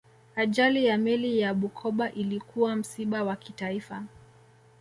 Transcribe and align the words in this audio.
ajali 0.35 0.85
ya 0.85 0.97
meli 0.97 1.39
ya 1.39 1.53
bukoba 1.53 2.11
ilikuwa 2.11 2.75
msiba 2.75 3.23
wa 3.23 3.35
kitaifa 3.35 4.03